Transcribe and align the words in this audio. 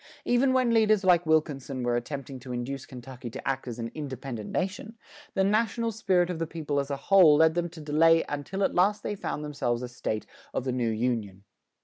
Even 0.25 0.51
when 0.51 0.73
leaders 0.73 1.03
like 1.03 1.27
Wilkinson 1.27 1.83
were 1.83 1.95
attempting 1.95 2.39
to 2.39 2.51
induce 2.51 2.87
Kentucky 2.87 3.29
to 3.29 3.47
act 3.47 3.67
as 3.67 3.77
an 3.77 3.91
independent 3.93 4.49
nation, 4.51 4.97
the 5.35 5.43
national 5.43 5.91
spirit 5.91 6.31
of 6.31 6.39
the 6.39 6.47
people 6.47 6.79
as 6.79 6.89
a 6.89 6.97
whole 6.97 7.35
led 7.35 7.53
them 7.53 7.69
to 7.69 7.79
delay 7.81 8.23
until 8.27 8.63
at 8.63 8.73
last 8.73 9.03
they 9.03 9.13
found 9.13 9.45
themselves 9.45 9.83
a 9.83 9.87
State 9.87 10.25
of 10.55 10.63
the 10.63 10.71
new 10.71 10.89
Union. 10.89 11.43